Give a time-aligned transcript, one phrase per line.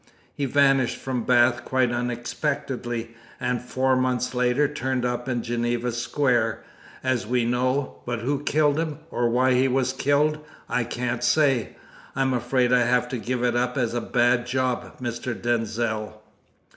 [0.33, 6.63] He vanished from Bath quite unexpectedly, and four months later turned up in Geneva Square,
[7.03, 11.75] as we know, but who killed him, or why he was killed, I can't say.
[12.15, 15.39] I'm afraid I'll have to give it up as a bad job, Mr.
[15.39, 16.19] Denzil."